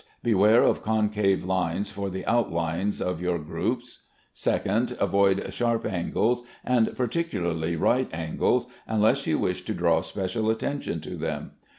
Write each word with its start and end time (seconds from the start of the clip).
Beware 0.23 0.63
of 0.63 0.81
concave 0.81 1.43
lines 1.43 1.91
for 1.91 2.09
the 2.09 2.25
outlines 2.25 3.03
of 3.03 3.21
your 3.21 3.37
groups. 3.37 3.99
2d. 4.35 4.99
Avoid 4.99 5.53
sharp 5.53 5.85
angles, 5.85 6.41
and 6.65 6.95
particulary 6.95 7.75
right 7.75 8.09
angles, 8.11 8.65
unless 8.87 9.27
you 9.27 9.37
wish 9.37 9.61
to 9.63 9.75
draw 9.75 10.01
special 10.01 10.49
attention 10.49 11.01
to 11.01 11.15
them. 11.15 11.51